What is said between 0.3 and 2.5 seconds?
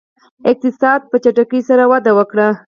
اقتصاد په چټکۍ سره وده وکړه.